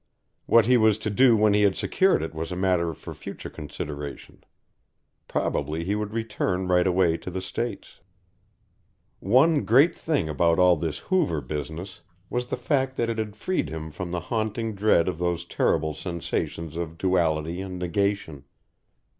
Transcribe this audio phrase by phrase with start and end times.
[0.47, 3.51] What he was to do when he had secured it was a matter for future
[3.51, 4.43] consideration.
[5.27, 7.99] Probably he would return right away to the States.
[9.19, 12.01] One great thing about all this Hoover business
[12.31, 15.93] was the fact that it had freed him from the haunting dread of those terrible
[15.93, 18.45] sensations of duality and negation.